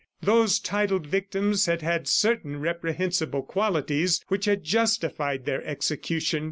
[0.23, 6.39] Those titled victims had had certain reprehensible qualities which had justified their execution.